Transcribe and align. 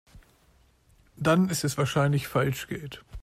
Dann 1.15 1.47
ist 1.49 1.63
es 1.63 1.77
wahrscheinlich 1.77 2.27
Falschgeld. 2.27 3.03